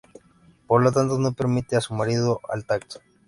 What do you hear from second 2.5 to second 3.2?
tacto.